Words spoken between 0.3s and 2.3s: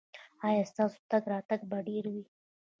ایا ستاسو تګ راتګ به ډیر وي؟